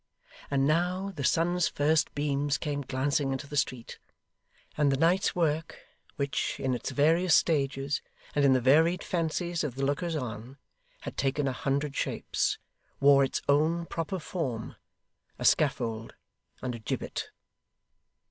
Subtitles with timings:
[0.49, 3.99] And now, the sun's first beams came glancing into the street;
[4.75, 5.79] and the night's work,
[6.15, 8.01] which, in its various stages
[8.33, 10.57] and in the varied fancies of the lookers on
[11.01, 12.57] had taken a hundred shapes,
[12.99, 14.75] wore its own proper form
[15.37, 16.15] a scaffold,
[16.63, 17.29] and a gibbet.